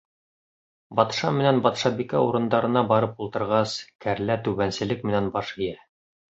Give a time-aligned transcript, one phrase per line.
[0.99, 3.77] Батша менән батшабикә урындарына барып ултырғас,
[4.07, 5.81] кәрлә түбәнселек менән баш эйә.